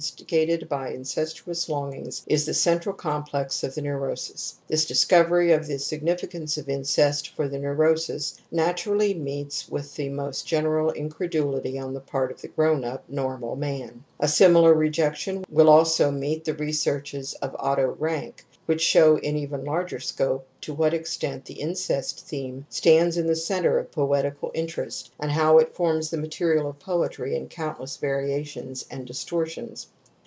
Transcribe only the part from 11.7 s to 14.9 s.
on the part of the grown up, normal man; a similar